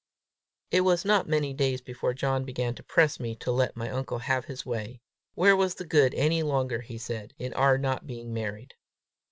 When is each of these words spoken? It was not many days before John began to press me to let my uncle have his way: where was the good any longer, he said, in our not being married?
It 0.71 0.81
was 0.81 1.05
not 1.05 1.29
many 1.29 1.53
days 1.53 1.79
before 1.79 2.15
John 2.15 2.43
began 2.43 2.73
to 2.73 2.81
press 2.81 3.19
me 3.19 3.35
to 3.35 3.51
let 3.51 3.77
my 3.77 3.87
uncle 3.87 4.17
have 4.17 4.45
his 4.45 4.65
way: 4.65 4.99
where 5.35 5.55
was 5.55 5.75
the 5.75 5.85
good 5.85 6.15
any 6.15 6.41
longer, 6.41 6.81
he 6.81 6.97
said, 6.97 7.35
in 7.37 7.53
our 7.53 7.77
not 7.77 8.07
being 8.07 8.33
married? 8.33 8.73